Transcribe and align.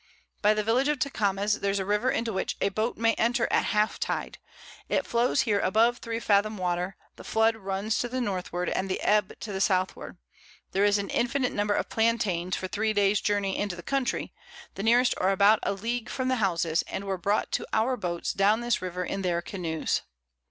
By 0.41 0.55
the 0.55 0.63
Village 0.63 0.87
of 0.87 0.97
Tecames 0.97 1.59
there's 1.59 1.77
a 1.77 1.85
River 1.85 2.09
into 2.09 2.33
which 2.33 2.57
a 2.59 2.69
Boat 2.69 2.97
may 2.97 3.13
enter 3.19 3.47
at 3.53 3.65
half 3.65 3.99
Tide; 3.99 4.39
it 4.89 5.05
flows 5.05 5.41
here 5.41 5.59
above 5.59 5.99
3 5.99 6.19
Fathom 6.19 6.57
Water, 6.57 6.95
the 7.17 7.23
Flood 7.23 7.55
runs 7.55 7.99
to 7.99 8.09
the 8.09 8.19
Northward, 8.19 8.67
and 8.67 8.89
the 8.89 8.99
Ebb 9.01 9.39
to 9.41 9.53
the 9.53 9.61
Southward; 9.61 10.17
there 10.71 10.83
is 10.85 10.97
an 10.97 11.11
infinite 11.11 11.51
Number 11.51 11.75
of 11.75 11.87
Plantains 11.87 12.55
for 12.55 12.67
3 12.67 12.93
Days 12.93 13.21
Journey 13.21 13.55
into 13.55 13.75
the 13.75 13.83
Country, 13.83 14.33
the 14.73 14.81
nearest 14.81 15.13
are 15.17 15.29
about 15.31 15.59
a 15.61 15.71
League 15.71 16.09
from 16.09 16.29
the 16.29 16.37
Houses, 16.37 16.81
and 16.87 17.03
were 17.03 17.19
brought 17.19 17.51
to 17.51 17.67
our 17.71 17.95
Boats 17.95 18.33
down 18.33 18.61
this 18.61 18.81
River 18.81 19.05
in 19.05 19.21
their 19.21 19.39
Canoes. 19.43 20.01